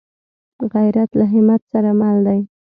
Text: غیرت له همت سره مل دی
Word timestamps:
غیرت 0.73 1.09
له 1.19 1.25
همت 1.33 1.61
سره 1.71 1.89
مل 1.99 2.17
دی 2.27 2.41